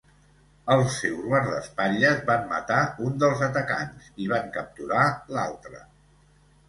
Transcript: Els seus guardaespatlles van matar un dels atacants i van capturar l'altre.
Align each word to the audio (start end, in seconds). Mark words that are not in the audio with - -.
Els 0.75 0.95
seus 1.01 1.19
guardaespatlles 1.25 2.23
van 2.31 2.49
matar 2.53 2.79
un 3.09 3.21
dels 3.25 3.45
atacants 3.49 4.09
i 4.25 4.31
van 4.33 4.49
capturar 4.57 5.05
l'altre. 5.37 5.85